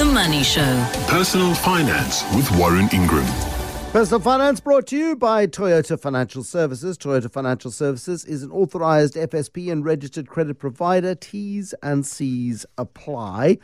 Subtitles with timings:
[0.00, 0.90] The Money Show.
[1.08, 3.26] Personal Finance with Warren Ingram.
[3.92, 6.96] Personal Finance brought to you by Toyota Financial Services.
[6.96, 11.14] Toyota Financial Services is an authorized FSP and registered credit provider.
[11.14, 13.58] T's and C's apply.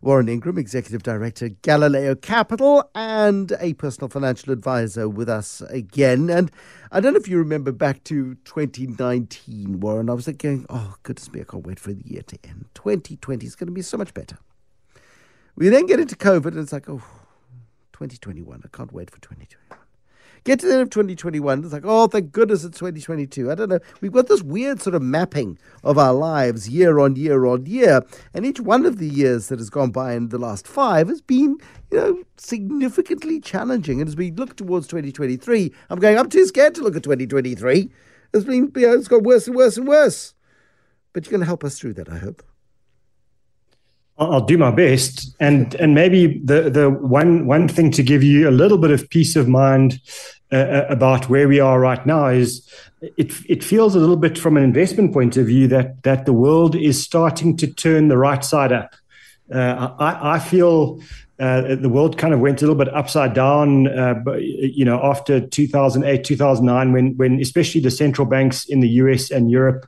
[0.00, 6.30] Warren Ingram, Executive Director, Galileo Capital, and a personal financial advisor with us again.
[6.30, 6.50] And
[6.90, 10.08] I don't know if you remember back to 2019, Warren.
[10.08, 12.70] I was thinking, oh, goodness me, I can't wait for the year to end.
[12.76, 14.38] 2020 is going to be so much better.
[15.54, 17.02] We then get into COVID, and it's like, oh,
[17.92, 18.62] 2021.
[18.64, 19.78] I can't wait for 2021.
[20.44, 23.48] Get to the end of 2021, it's like, oh, thank goodness it's 2022.
[23.48, 23.78] I don't know.
[24.00, 28.02] We've got this weird sort of mapping of our lives year on year on year.
[28.34, 31.20] And each one of the years that has gone by in the last five has
[31.20, 31.58] been,
[31.92, 34.00] you know, significantly challenging.
[34.00, 37.88] And as we look towards 2023, I'm going, I'm too scared to look at 2023.
[38.34, 40.34] It's been, you know, it's got worse and worse and worse.
[41.12, 42.42] But you're going to help us through that, I hope.
[44.30, 48.48] I'll do my best, and and maybe the the one one thing to give you
[48.48, 50.00] a little bit of peace of mind
[50.52, 52.68] uh, uh, about where we are right now is
[53.16, 56.32] it it feels a little bit from an investment point of view that that the
[56.32, 58.94] world is starting to turn the right side up.
[59.52, 61.00] Uh, I, I feel
[61.38, 65.40] uh, the world kind of went a little bit upside down, uh, you know, after
[65.40, 69.86] 2008, 2009, when when especially the central banks in the US and Europe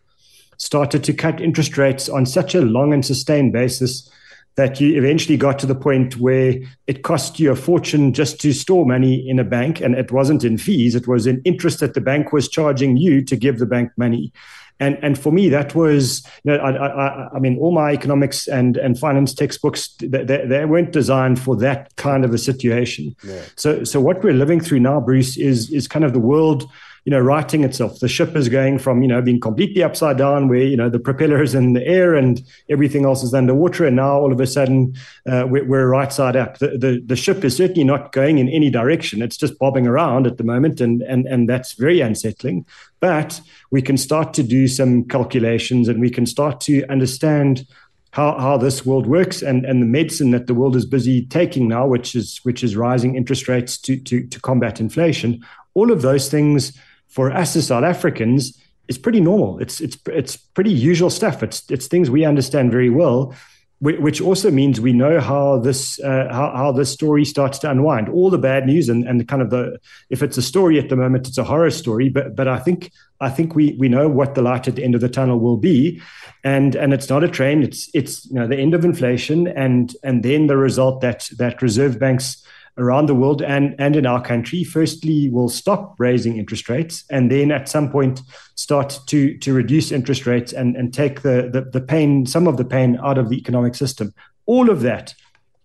[0.57, 4.11] started to cut interest rates on such a long and sustained basis
[4.57, 6.55] that you eventually got to the point where
[6.87, 9.81] it cost you a fortune just to store money in a bank.
[9.81, 13.23] And it wasn't in fees, it was in interest that the bank was charging you
[13.25, 14.33] to give the bank money.
[14.81, 18.49] And, and for me, that was, you know, I, I, I mean, all my economics
[18.49, 23.15] and, and finance textbooks, they, they weren't designed for that kind of a situation.
[23.25, 23.43] Yeah.
[23.57, 26.69] So, so what we're living through now, Bruce, is, is kind of the world
[27.05, 28.01] you know, righting itself.
[28.01, 30.99] The ship is going from, you know, being completely upside down where, you know, the
[30.99, 33.85] propeller is in the air and everything else is underwater.
[33.85, 34.95] And now all of a sudden
[35.27, 36.59] uh, we're, we're, right side up.
[36.59, 39.21] The, the, the ship is certainly not going in any direction.
[39.21, 40.81] It's just bobbing around at the moment.
[40.81, 42.65] And, and, and that's very unsettling.
[43.01, 43.39] But
[43.71, 47.67] we can start to do some calculations and we can start to understand
[48.13, 51.69] how, how this world works and, and the medicine that the world is busy taking
[51.69, 55.45] now, which is which is rising interest rates to, to, to combat inflation.
[55.75, 56.79] All of those things
[57.09, 59.59] for us as South Africans is pretty normal.
[59.59, 61.43] It's it's it's pretty usual stuff.
[61.43, 63.35] It's it's things we understand very well,
[63.81, 68.09] which also means we know how this uh, how, how this story starts to unwind.
[68.09, 69.79] All the bad news and and kind of the
[70.11, 72.09] if it's a story at the moment, it's a horror story.
[72.09, 74.95] But but I think I think we we know what the light at the end
[74.95, 76.01] of the tunnel will be,
[76.43, 77.63] and and it's not a train.
[77.63, 81.63] It's it's you know the end of inflation and and then the result that that
[81.63, 82.45] reserve banks
[82.77, 87.31] around the world and, and in our country, firstly, will stop raising interest rates and
[87.31, 88.21] then at some point
[88.57, 92.57] start to, to reduce interest rates and, and take the, the, the pain, some of
[92.57, 94.13] the pain out of the economic system.
[94.47, 95.15] All of that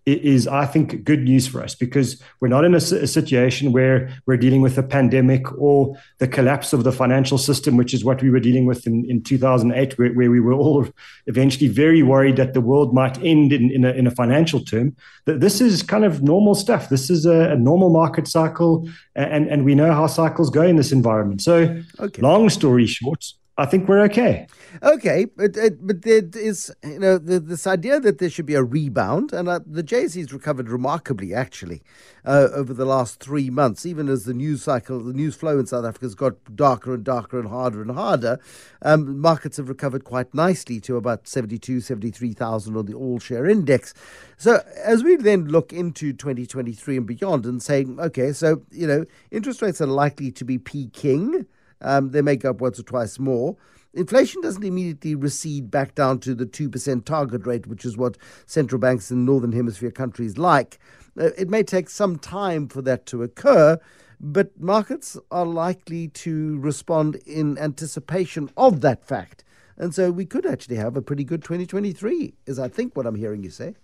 [0.06, 4.10] is, I think, good news for us because we're not in a, a, situation where
[4.26, 8.22] we're dealing with a pandemic or the collapse of the financial system, which is what
[8.22, 10.88] we were dealing with in, in 2008, where, where we were all
[11.26, 14.96] eventually very worried that the world might end in, in, a, in a financial term.
[15.26, 16.88] But this is kind of normal stuff.
[16.88, 20.76] This is a, a, normal market cycle, and, and we know how cycles go in
[20.76, 21.42] this environment.
[21.42, 22.22] So, okay.
[22.22, 23.24] long story short,
[23.58, 24.46] I think we're okay.
[24.82, 29.32] Okay, but but there is you know this idea that there should be a rebound,
[29.32, 31.82] and uh, the JSE's recovered remarkably actually
[32.24, 33.84] uh, over the last three months.
[33.84, 37.04] Even as the news cycle, the news flow in South Africa has got darker and
[37.04, 38.38] darker and harder and harder,
[38.82, 43.92] um, markets have recovered quite nicely to about 72, 73,000 on the all share index.
[44.36, 49.04] So as we then look into 2023 and beyond, and saying, okay, so you know
[49.30, 51.46] interest rates are likely to be peaking.
[51.82, 53.56] Um, they make up once or twice more.
[53.92, 58.78] Inflation doesn't immediately recede back down to the 2% target rate, which is what central
[58.78, 60.78] banks in Northern Hemisphere countries like.
[61.18, 63.80] Uh, it may take some time for that to occur,
[64.20, 69.42] but markets are likely to respond in anticipation of that fact.
[69.76, 73.16] And so we could actually have a pretty good 2023, is I think what I'm
[73.16, 73.74] hearing you say.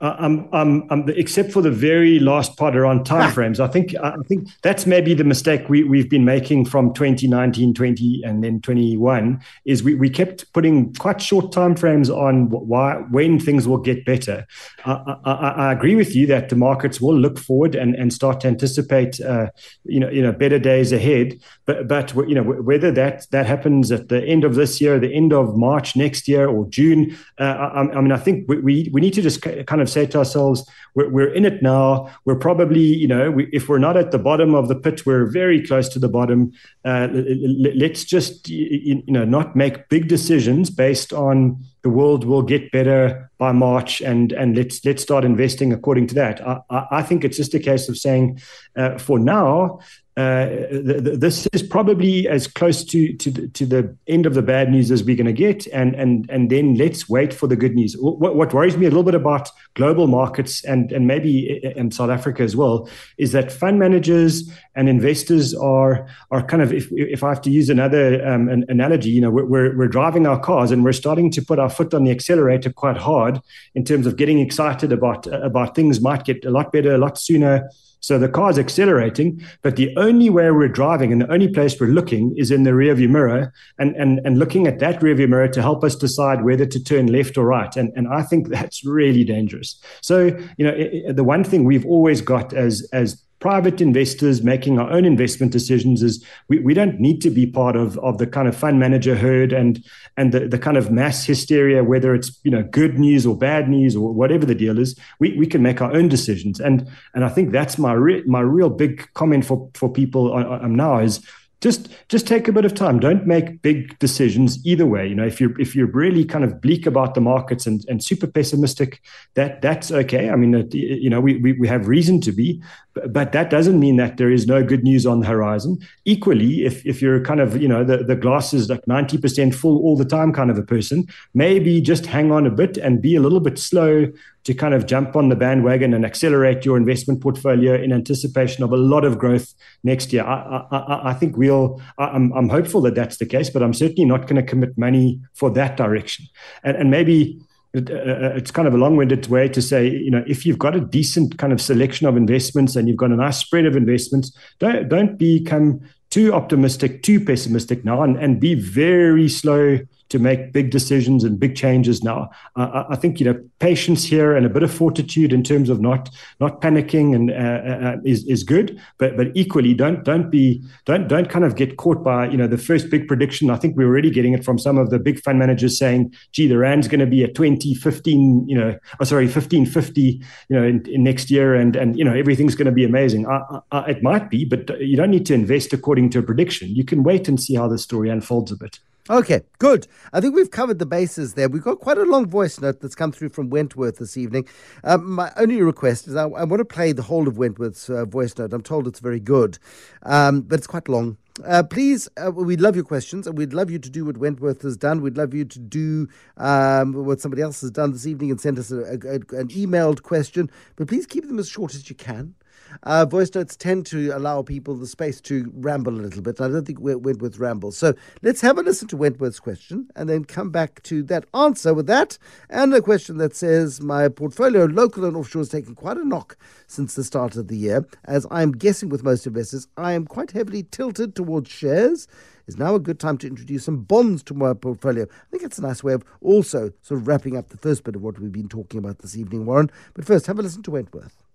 [0.00, 4.14] Uh, um, um, um, except for the very last part around timeframes, I think I
[4.26, 9.40] think that's maybe the mistake we, we've been making from 2019, 20, and then 21
[9.64, 14.46] is we, we kept putting quite short timeframes on why when things will get better.
[14.84, 18.40] I, I, I, agree with you that the markets will look forward and, and start
[18.40, 19.48] to anticipate uh,
[19.84, 21.38] you know you know better days ahead.
[21.64, 25.12] But but you know whether that that happens at the end of this year, the
[25.12, 28.90] end of March next year, or June, uh, I, I mean I think we, we,
[28.92, 32.10] we need to just kind of say to ourselves, we're, we're in it now.
[32.24, 35.26] We're probably, you know, we, if we're not at the bottom of the pit, we're
[35.26, 36.52] very close to the bottom.
[36.84, 42.72] Uh, let's just, you know, not make big decisions based on the world will get
[42.72, 46.44] better by March, and and let's let's start investing according to that.
[46.44, 48.40] I, I think it's just a case of saying,
[48.74, 49.78] uh, for now,
[50.16, 54.70] uh, this is probably as close to to the, to the end of the bad
[54.70, 57.74] news as we're going to get, and and and then let's wait for the good
[57.74, 57.94] news.
[57.98, 62.08] What, what worries me a little bit about global markets and and maybe in South
[62.08, 67.24] Africa as well is that fund managers and investors are are kind of if if
[67.24, 70.70] I have to use another um, an analogy, you know, we're we're driving our cars
[70.70, 73.40] and we're starting to put our foot on the accelerator quite hard
[73.74, 77.18] in terms of getting excited about about things might get a lot better a lot
[77.18, 77.68] sooner
[78.06, 81.88] so the car's accelerating, but the only way we're driving and the only place we're
[81.88, 85.60] looking is in the rearview mirror and, and, and looking at that rearview mirror to
[85.60, 87.74] help us decide whether to turn left or right.
[87.74, 89.82] And, and I think that's really dangerous.
[90.02, 90.26] So,
[90.56, 94.90] you know, it, the one thing we've always got as, as private investors making our
[94.90, 98.48] own investment decisions is we, we don't need to be part of, of the kind
[98.48, 99.84] of fund manager herd and
[100.16, 103.68] and the, the kind of mass hysteria, whether it's you know good news or bad
[103.68, 106.58] news or whatever the deal is, we, we can make our own decisions.
[106.58, 110.74] And and I think that's my re- my real big comment for for people um,
[110.74, 111.24] now is
[111.60, 113.00] just just take a bit of time.
[113.00, 115.06] Don't make big decisions either way.
[115.06, 118.02] You know if you're if you're really kind of bleak about the markets and, and
[118.02, 119.00] super pessimistic
[119.34, 120.30] that that's okay.
[120.30, 122.62] I mean you know we, we, we have reason to be
[123.08, 126.84] but that doesn't mean that there is no good news on the horizon equally if
[126.86, 130.04] if you're kind of you know the, the glass is like 90% full all the
[130.04, 133.40] time kind of a person maybe just hang on a bit and be a little
[133.40, 134.06] bit slow
[134.46, 138.72] to kind of jump on the bandwagon and accelerate your investment portfolio in anticipation of
[138.72, 139.52] a lot of growth
[139.82, 140.22] next year.
[140.22, 141.82] I, I, I think we'll.
[141.98, 145.20] I'm, I'm hopeful that that's the case, but I'm certainly not going to commit money
[145.34, 146.26] for that direction.
[146.62, 147.40] And, and maybe
[147.76, 150.80] uh, it's kind of a long-winded way to say, you know, if you've got a
[150.80, 154.88] decent kind of selection of investments and you've got a nice spread of investments, don't
[154.88, 155.80] don't become
[156.10, 159.78] too optimistic, too pessimistic now, and, and be very slow
[160.08, 162.30] to make big decisions and big changes now.
[162.54, 165.80] Uh, I think you know patience here and a bit of fortitude in terms of
[165.80, 166.10] not
[166.40, 168.80] not panicking and uh, uh, uh, is is good.
[168.98, 172.46] But but equally, don't don't be don't don't kind of get caught by you know
[172.46, 173.50] the first big prediction.
[173.50, 176.46] I think we're already getting it from some of the big fund managers saying, "Gee,
[176.46, 180.22] the rand's going to be at 20, 15, you know, oh, sorry, 15, 50, you
[180.50, 183.60] know, in, in next year, and and you know everything's going to be amazing." I,
[183.72, 186.74] I, it might be, but you don't need to invest according to a prediction.
[186.74, 188.78] You can wait and see how the story unfolds a bit.
[189.08, 189.86] Okay, good.
[190.12, 191.48] I think we've covered the bases there.
[191.48, 194.48] We've got quite a long voice note that's come through from Wentworth this evening.
[194.82, 198.04] Um, my only request is I, I, want to play the whole of Wentworth's uh,
[198.04, 198.52] voice note.
[198.52, 199.60] I'm told it's very good,
[200.02, 201.18] um, but it's quite long.
[201.44, 204.62] Uh, please, uh, we'd love your questions, and we'd love you to do what Wentworth
[204.62, 205.02] has done.
[205.02, 208.58] We'd love you to do um, what somebody else has done this evening and send
[208.58, 210.50] us a, a, an emailed question.
[210.74, 212.34] But please keep them as short as you can.
[212.82, 216.40] Uh, voice notes tend to allow people the space to ramble a little bit.
[216.40, 217.76] I don't think Wentworth rambles.
[217.76, 221.74] So let's have a listen to Wentworth's question and then come back to that answer
[221.74, 222.18] with that.
[222.50, 226.36] And a question that says My portfolio, local and offshore, has taken quite a knock
[226.66, 227.86] since the start of the year.
[228.04, 232.06] As I'm guessing with most investors, I am quite heavily tilted towards shares
[232.46, 235.04] is now a good time to introduce some bonds to my portfolio.
[235.04, 237.96] I think it's a nice way of also sort of wrapping up the first bit
[237.96, 239.70] of what we've been talking about this evening, Warren.
[239.94, 241.25] But first, have a listen to Wentworth.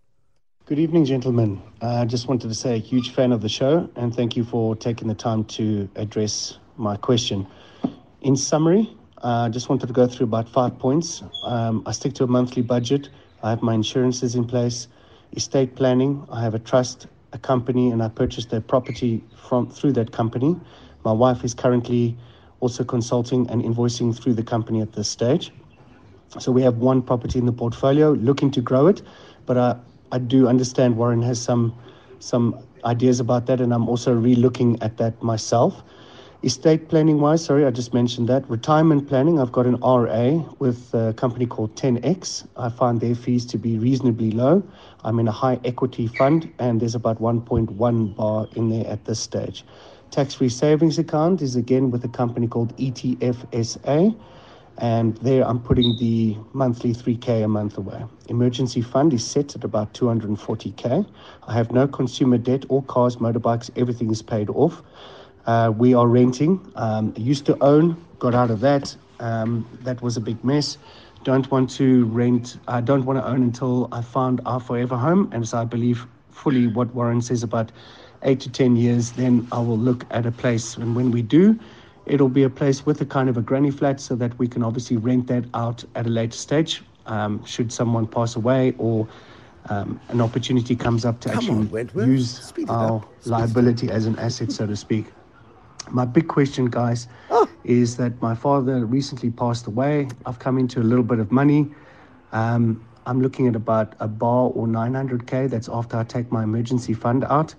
[0.71, 1.62] Good evening, gentlemen.
[1.81, 4.73] I just wanted to say a huge fan of the show and thank you for
[4.73, 7.45] taking the time to address my question.
[8.21, 8.89] In summary,
[9.21, 11.23] I just wanted to go through about five points.
[11.44, 13.09] Um, I stick to a monthly budget.
[13.44, 14.88] I have my insurances in place,
[15.34, 16.25] estate planning.
[16.31, 20.57] I have a trust, a company, and I purchased a property from through that company.
[21.03, 22.15] My wife is currently
[22.62, 25.51] also consulting and invoicing through the company at this stage.
[26.39, 29.01] So we have one property in the portfolio, looking to grow it,
[29.45, 29.75] but I
[30.12, 31.74] I do understand Warren has some
[32.20, 35.84] some ideas about that, and I'm also re-looking at that myself.
[36.44, 38.50] Estate planning wise, sorry, I just mentioned that.
[38.50, 42.48] Retirement planning, I've got an RA with a company called 10X.
[42.58, 44.63] I find their fees to be reasonably low.
[45.03, 49.20] I'm in a high equity fund, and there's about 1.1 bar in there at this
[49.20, 49.63] stage.
[50.10, 54.15] Tax free savings account is again with a company called ETFSA
[54.77, 58.03] and there I'm putting the monthly 3K a month away.
[58.29, 61.05] Emergency fund is set at about 240K.
[61.47, 64.81] I have no consumer debt or cars, motorbikes, everything is paid off.
[65.45, 66.71] Uh, we are renting.
[66.75, 68.95] Um, used to own, got out of that.
[69.19, 70.77] Um, that was a big mess.
[71.23, 75.29] Don't want to rent, I don't want to own until I found our forever home.
[75.31, 77.71] And so I believe fully what Warren says about
[78.23, 80.77] eight to 10 years, then I will look at a place.
[80.77, 81.59] And when we do,
[82.05, 84.63] It'll be a place with a kind of a granny flat so that we can
[84.63, 86.84] obviously rent that out at a later stage.
[87.08, 89.08] um, should someone pass away or
[89.70, 92.08] um, an opportunity comes up to Come actually on, Wentworth.
[92.08, 92.39] use
[92.70, 93.03] our up.
[93.03, 95.05] Speed it liability as an asset, so to speak.
[95.89, 97.48] My big question, guys, Oh.
[97.63, 100.08] is that my father recently passed away.
[100.25, 101.70] I've come into a little bit of money.
[102.31, 105.50] Um, I'm looking at about a bar or 900k.
[105.50, 107.55] That's after I take my emergency fund out.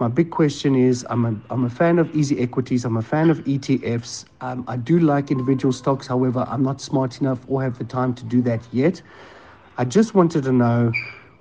[0.00, 2.84] My big question is I'm a, I'm a fan of easy equities.
[2.84, 4.24] I'm a fan of ETFs.
[4.40, 6.08] Um, I do like individual stocks.
[6.08, 9.00] However, I'm not smart enough or have the time to do that yet.
[9.78, 10.92] I just wanted to know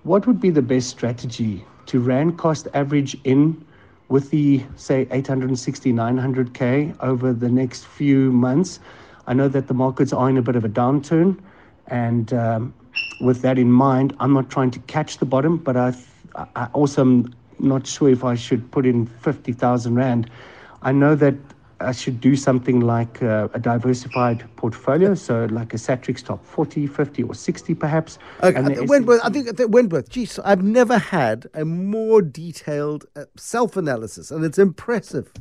[0.03, 3.65] what would be the best strategy to rand cost average in
[4.10, 8.79] with the say 860 900k over the next few months.
[9.25, 11.39] I know that the markets are in a bit of a downturn,
[11.88, 12.74] and um,
[13.19, 16.05] with that in mind, I'm not trying to catch the bottom, but I, th-
[16.55, 20.29] I also am not sure if I should put in 50,000 rand.
[20.81, 21.36] I know that
[21.79, 26.88] I should do something like uh, a diversified portfolio, so like a Satrix top 40,
[26.88, 28.17] 50, or 60 perhaps.
[28.41, 33.05] Okay, and think Wentworth, I think that Wentworth, geez, I've never had a more detailed
[33.15, 35.31] uh, self analysis, and it's impressive.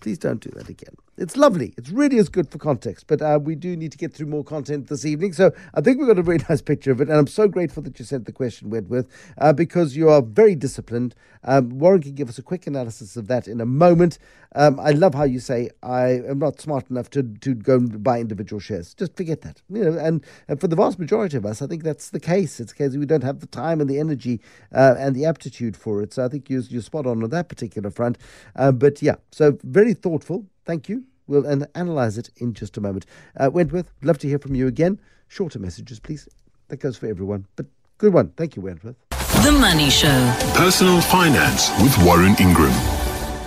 [0.00, 0.96] Please don't do that again.
[1.18, 1.72] It's lovely.
[1.78, 4.44] It's really as good for context, but uh, we do need to get through more
[4.44, 5.32] content this evening.
[5.32, 7.82] So I think we've got a very nice picture of it, and I'm so grateful
[7.84, 9.06] that you sent the question, Wentworth,
[9.38, 11.14] uh, because you are very disciplined.
[11.42, 14.18] Um, Warren can give us a quick analysis of that in a moment.
[14.54, 18.02] Um, I love how you say I am not smart enough to to go and
[18.02, 18.92] buy individual shares.
[18.92, 19.98] Just forget that, you know.
[19.98, 22.60] And, and for the vast majority of us, I think that's the case.
[22.60, 24.40] It's because we don't have the time and the energy
[24.74, 26.12] uh, and the aptitude for it.
[26.12, 28.18] So I think you're, you're spot on on that particular front.
[28.54, 30.46] Uh, but yeah, so very thoughtful.
[30.66, 31.04] Thank you.
[31.28, 33.06] We'll an- analyze it in just a moment.
[33.36, 35.00] Uh, Wentworth, love to hear from you again.
[35.28, 36.28] Shorter messages, please.
[36.68, 37.46] That goes for everyone.
[37.56, 37.66] But
[37.98, 38.30] good one.
[38.36, 38.96] Thank you, Wentworth.
[39.44, 40.34] The Money Show.
[40.54, 42.72] Personal finance with Warren Ingram.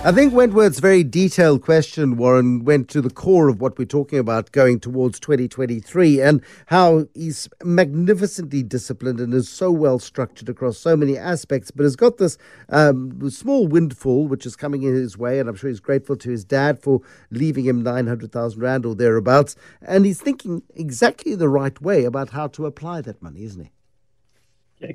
[0.02, 4.18] I think Wentworth's very detailed question, Warren, went to the core of what we're talking
[4.18, 10.78] about going towards 2023 and how he's magnificently disciplined and is so well structured across
[10.78, 12.38] so many aspects, but has got this
[12.70, 15.38] um, small windfall which is coming in his way.
[15.38, 19.54] And I'm sure he's grateful to his dad for leaving him 900,000 Rand or thereabouts.
[19.82, 23.70] And he's thinking exactly the right way about how to apply that money, isn't he?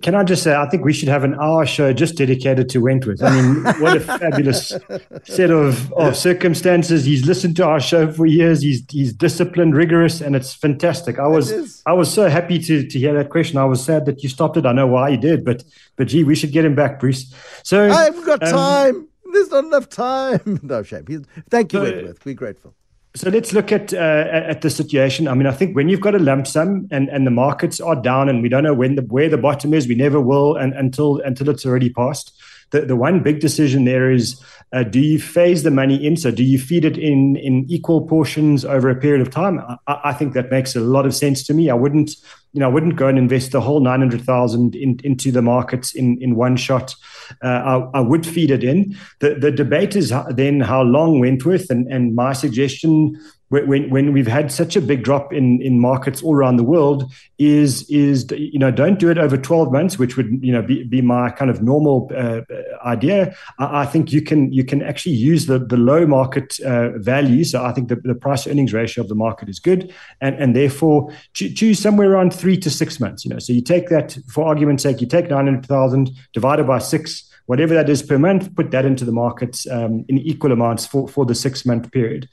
[0.01, 2.79] Can I just say, I think we should have an hour show just dedicated to
[2.79, 3.21] Wentworth.
[3.21, 4.69] I mean, what a fabulous
[5.25, 7.05] set of, of circumstances.
[7.05, 8.61] He's listened to our show for years.
[8.63, 11.19] He's he's disciplined, rigorous, and it's fantastic.
[11.19, 11.83] I was.
[11.85, 13.59] I was so happy to to hear that question.
[13.59, 14.65] I was sad that you stopped it.
[14.65, 15.63] I know why you did, but
[15.97, 17.31] but gee, we should get him back, Bruce.
[17.63, 19.07] So I haven't got um, time.
[19.33, 20.59] There's not enough time.
[20.63, 21.05] No shame.
[21.49, 22.25] Thank you, So- Wentworth.
[22.25, 22.73] We're grateful.
[23.15, 25.29] So let's look at uh, at the situation.
[25.29, 27.95] I mean, I think when you've got a lump sum and, and the markets are
[27.95, 30.73] down and we don't know when the where the bottom is, we never will, and
[30.73, 32.33] until until it's already passed.
[32.71, 34.43] The the one big decision there is:
[34.73, 36.17] uh, do you phase the money in?
[36.17, 39.61] So do you feed it in in equal portions over a period of time?
[39.87, 41.69] I, I think that makes a lot of sense to me.
[41.69, 42.11] I wouldn't,
[42.55, 45.41] you know, I wouldn't go and invest the whole nine hundred thousand in, into the
[45.41, 46.95] markets in in one shot.
[47.43, 47.47] Uh,
[47.93, 48.97] I, I would feed it in.
[49.19, 53.19] The the debate is then how long Wentworth, and and my suggestion
[53.63, 57.11] when when- we've had such a big drop in in markets all around the world
[57.37, 60.83] is is you know don't do it over 12 months which would you know be,
[60.83, 62.41] be my kind of normal uh,
[62.85, 63.35] idea.
[63.59, 67.43] I, I think you can you can actually use the the low market uh, value.
[67.43, 69.93] So i think the, the price earnings ratio of the market is good.
[70.21, 73.39] And and therefore choo- choose somewhere around 3 to 6 months you know.
[73.39, 77.89] So you take that for argument's sake you take 900,000 divided by 6 whatever that
[77.89, 81.35] is per month, put that into the markets um, in equal amounts for, for the
[81.35, 82.27] six month period.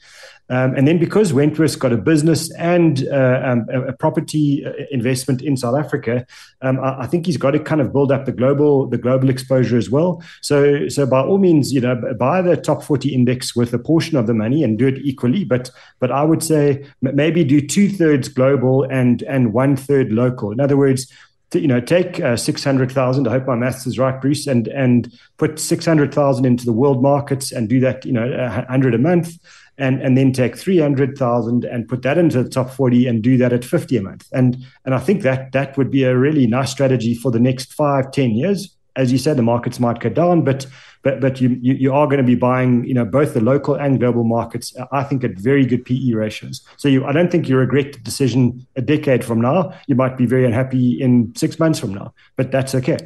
[0.49, 4.71] Um, and then because Wentworth's got a business and uh, um, a, a property uh,
[4.91, 6.25] investment in South Africa,
[6.61, 9.29] um, I, I think he's got to kind of build up the global the global
[9.29, 10.21] exposure as well.
[10.41, 14.17] So so by all means, you know, buy the top 40 index with a portion
[14.17, 15.45] of the money and do it equally.
[15.45, 20.51] But but I would say maybe do two thirds global and and one third local.
[20.51, 21.11] In other words,
[21.53, 23.27] you know, take uh, six hundred thousand.
[23.27, 26.73] I hope my maths is right, Bruce, and and put six hundred thousand into the
[26.73, 29.37] world markets and do that, you know, a hundred a month,
[29.77, 33.23] and and then take three hundred thousand and put that into the top forty and
[33.23, 34.27] do that at fifty a month.
[34.31, 37.73] And and I think that that would be a really nice strategy for the next
[37.73, 38.75] five, ten years.
[38.95, 40.67] As you said, the markets might go down, but
[41.01, 43.73] but but you you, you are going to be buying, you know, both the local
[43.73, 44.75] and global markets.
[44.91, 46.61] I think at very good PE ratios.
[46.77, 49.73] So you, I don't think you regret the decision a decade from now.
[49.87, 52.97] You might be very unhappy in six months from now, but that's okay.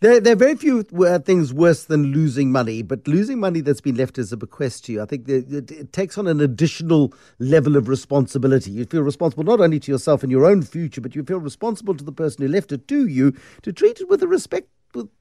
[0.00, 3.80] There, there are very few uh, things worse than losing money, but losing money that's
[3.80, 7.14] been left as a bequest to you, I think it, it takes on an additional
[7.38, 8.70] level of responsibility.
[8.72, 11.94] You feel responsible not only to yourself and your own future, but you feel responsible
[11.94, 14.68] to the person who left it to you to treat it with the respect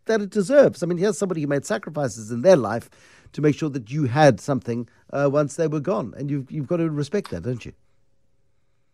[0.05, 0.83] that it deserves.
[0.83, 2.89] I mean, here's somebody who made sacrifices in their life
[3.31, 6.67] to make sure that you had something uh, once they were gone, and you've you've
[6.67, 7.73] got to respect that, don't you?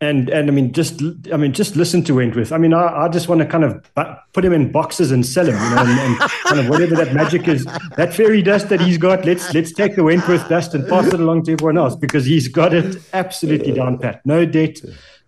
[0.01, 1.01] And and I mean just
[1.31, 2.51] I mean just listen to Wentworth.
[2.51, 3.85] I mean I, I just want to kind of
[4.33, 7.13] put him in boxes and sell him, you know, and, and, kind of whatever that
[7.13, 7.65] magic is,
[7.97, 9.25] that fairy dust that he's got.
[9.25, 12.47] Let's let's take the Wentworth dust and pass it along to everyone else because he's
[12.47, 14.25] got it absolutely down pat.
[14.25, 14.79] No debt,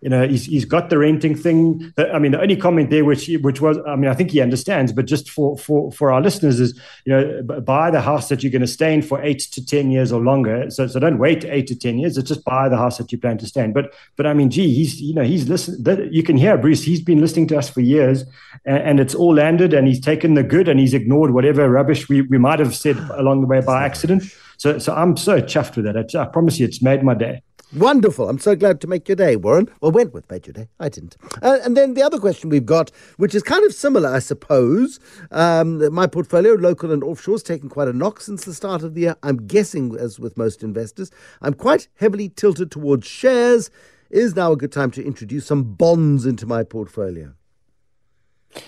[0.02, 1.94] you know, he's, he's got the renting thing.
[1.98, 4.92] I mean, the only comment there, which which was, I mean, I think he understands,
[4.92, 8.52] but just for for for our listeners is, you know, buy the house that you're
[8.52, 10.72] going to stay in for eight to ten years or longer.
[10.72, 12.18] So so don't wait eight to ten years.
[12.18, 13.74] It's just buy the house that you plan to stay in.
[13.74, 16.10] But but I mean, gee, he's you know he's listening.
[16.12, 16.82] You can hear Bruce.
[16.82, 18.24] He's been listening to us for years,
[18.66, 19.72] and, and, it's all landed.
[19.72, 22.98] And he's taken the good, and he's ignored whatever rubbish we we might have said
[23.14, 24.24] along the way by accident.
[24.58, 26.16] So so I'm so chuffed with that.
[26.16, 27.44] I, I promise you, it's made my day.
[27.74, 28.28] Wonderful.
[28.28, 29.70] I'm so glad to make your day, Warren.
[29.80, 30.68] Well, Wentworth made your day.
[30.78, 31.16] I didn't.
[31.42, 35.00] Uh, and then the other question we've got, which is kind of similar, I suppose.
[35.32, 38.94] Um, my portfolio, local and offshore, has taken quite a knock since the start of
[38.94, 39.16] the year.
[39.24, 41.12] I'm guessing, as with most investors,
[41.42, 43.70] I'm quite heavily tilted towards shares.
[44.10, 47.36] Is now a good time to introduce some bonds into my portfolio?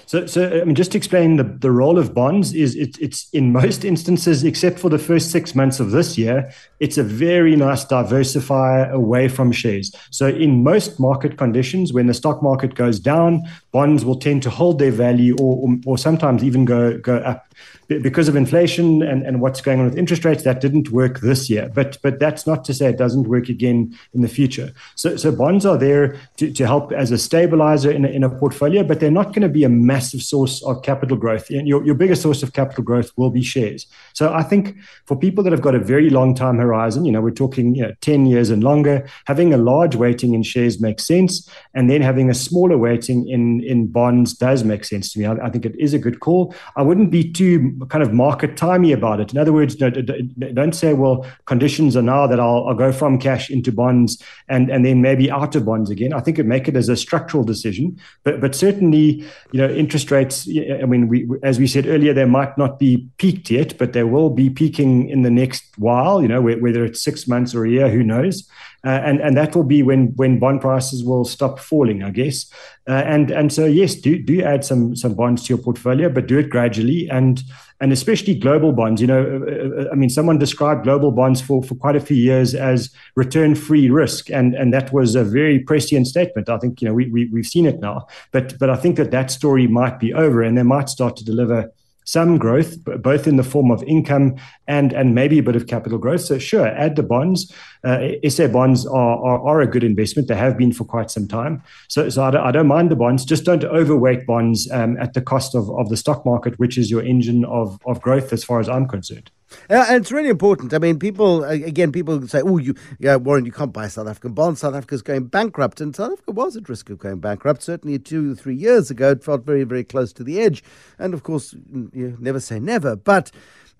[0.06, 3.28] So, so I mean, just to explain the, the role of bonds is it, it's
[3.34, 7.56] in most instances, except for the first six months of this year, it's a very
[7.56, 9.94] nice diversifier away from shares.
[10.12, 14.50] So, in most market conditions, when the stock market goes down, bonds will tend to
[14.50, 17.48] hold their value or, or, or sometimes even go go up
[17.88, 21.50] because of inflation and, and what's going on with interest rates, that didn't work this
[21.50, 21.70] year.
[21.74, 24.74] But but that's not to say it doesn't work again in the future.
[24.96, 28.30] So so bonds are there to, to help as a stabilizer in a, in a
[28.30, 31.50] portfolio, but they're not going to be a massive source of capital growth.
[31.50, 33.88] And your, your biggest source of capital growth will be shares.
[34.14, 37.22] So I think for people that have got a very long time horizon, you know,
[37.22, 41.06] we're talking you know, 10 years and longer, having a large weighting in shares makes
[41.06, 41.50] sense.
[41.74, 45.26] And then having a smaller weighting in, in bonds does make sense to me.
[45.26, 46.54] I, I think it is a good call.
[46.76, 49.34] I wouldn't be too kind of market timey about it.
[49.34, 53.52] In other words, don't say, well, conditions are now that I'll, I'll, go from cash
[53.52, 56.12] into bonds and, and then maybe out of bonds again.
[56.12, 60.12] I think it make it as a structural decision, but but certainly, you know, interest
[60.12, 60.48] rates.
[60.48, 64.04] I mean, we, as we said earlier, they might not be peaked yet, but they
[64.04, 66.22] will be peaking in the next while.
[66.22, 68.50] You know, whether it's six months or a year, who knows?
[68.86, 72.52] Uh, and and that will be when when bond prices will stop falling, I guess.
[72.88, 76.28] Uh, and and so yes, do do add some some bonds to your portfolio, but
[76.28, 77.42] do it gradually and
[77.84, 79.02] and especially global bonds.
[79.02, 82.56] You know, uh, I mean, someone described global bonds for for quite a few years
[82.56, 86.48] as return free risk, and and that was a very prescient statement.
[86.48, 89.12] I think you know we, we we've seen it now, but but I think that
[89.12, 91.74] that story might be over, and they might start to deliver
[92.06, 94.36] some growth, both in the form of income
[94.68, 96.22] and and maybe a bit of capital growth.
[96.22, 97.54] So sure, add the bonds.
[97.84, 100.28] Uh, SA bonds are, are, are a good investment.
[100.28, 101.62] They have been for quite some time.
[101.88, 103.26] So so I don't, I don't mind the bonds.
[103.26, 106.90] Just don't overweight bonds um, at the cost of, of the stock market, which is
[106.90, 109.32] your engine of of growth, as far as I'm concerned.
[109.70, 110.74] Uh, and it's really important.
[110.74, 114.34] I mean, people again, people say, "Oh, you, yeah, Warren, you can't buy South African
[114.34, 114.62] bonds.
[114.62, 117.64] South Africa's going bankrupt." And South Africa was at risk of going bankrupt.
[117.64, 120.64] Certainly, two or three years ago, it felt very, very close to the edge.
[121.00, 121.56] And of course,
[121.94, 123.32] you never say never, but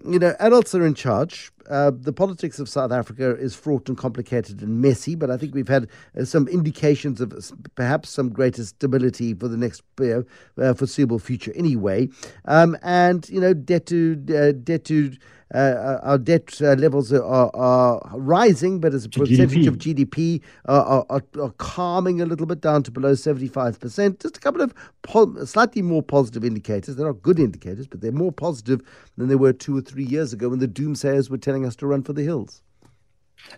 [0.06, 1.52] you know, adults are in charge.
[1.70, 5.54] Uh, the politics of South Africa is fraught and complicated and messy, but I think
[5.54, 5.88] we've had
[6.20, 7.34] uh, some indications of
[7.76, 12.10] perhaps some greater stability for the next uh, foreseeable future, anyway.
[12.46, 15.14] Um, and you know, debt to uh, debt to
[15.54, 17.22] uh, uh, our debt uh, levels are,
[17.56, 19.68] are, rising, but as a percentage GDP.
[19.68, 24.20] of GDP are, are, are, calming a little bit down to below 75%.
[24.20, 24.74] Just a couple of
[25.04, 26.96] po- slightly more positive indicators.
[26.96, 28.82] They're not good indicators, but they're more positive
[29.16, 31.88] than they were two or three years ago when the doomsayers were telling us to
[31.88, 32.62] run for the hills.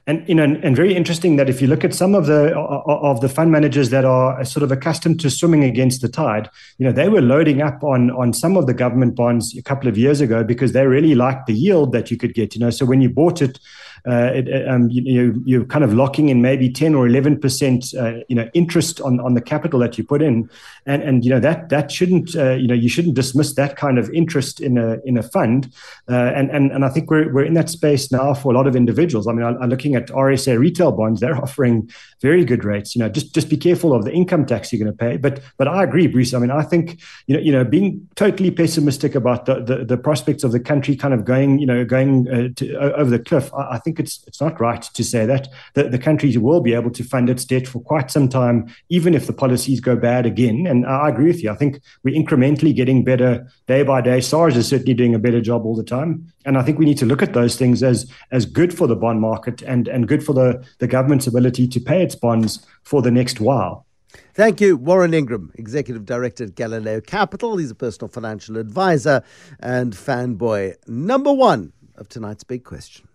[0.07, 3.21] And you know, and very interesting that if you look at some of the of
[3.21, 6.85] the fund managers that are uh, sort of accustomed to swimming against the tide, you
[6.85, 9.97] know, they were loading up on on some of the government bonds a couple of
[9.97, 12.55] years ago because they really liked the yield that you could get.
[12.55, 13.59] You know, so when you bought it,
[14.07, 18.13] uh, it, um, you, you're kind of locking in maybe 10 or 11 percent, uh,
[18.27, 20.47] you know, interest on, on the capital that you put in,
[20.85, 23.97] and and you know that that shouldn't, uh, you know, you shouldn't dismiss that kind
[23.97, 25.73] of interest in a in a fund,
[26.09, 28.67] uh, and and and I think we're we're in that space now for a lot
[28.67, 29.27] of individuals.
[29.27, 31.89] I mean, I'm looking at RSA retail bonds; they're offering
[32.21, 32.95] very good rates.
[32.95, 35.17] You know, just just be careful of the income tax you're going to pay.
[35.17, 36.33] But but I agree, Bruce.
[36.33, 39.97] I mean, I think you know you know being totally pessimistic about the the, the
[39.97, 43.51] prospects of the country kind of going you know going uh, to, over the cliff.
[43.53, 45.47] I, I think think it's it's not right to say that.
[45.73, 49.13] The, the country will be able to fund its debt for quite some time, even
[49.13, 50.67] if the policies go bad again.
[50.67, 51.51] And I agree with you.
[51.51, 54.21] I think we're incrementally getting better day by day.
[54.21, 56.31] SARS is certainly doing a better job all the time.
[56.45, 58.95] And I think we need to look at those things as as good for the
[58.95, 63.01] bond market and, and good for the, the government's ability to pay its bonds for
[63.01, 63.85] the next while.
[64.33, 67.57] Thank you, Warren Ingram, Executive Director at Galileo Capital.
[67.57, 69.23] He's a personal financial advisor
[69.59, 73.07] and fanboy number one of tonight's big question.